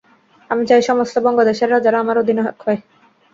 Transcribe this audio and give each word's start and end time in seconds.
আমি 0.49 0.63
চাই, 0.65 0.81
সমস্ত 0.81 1.15
বঙ্গদেশের 1.25 1.71
রাজারা 1.71 1.97
আমার 1.99 2.19
অধীনে 2.21 2.43
এক 2.43 2.59
হয়। 2.65 2.79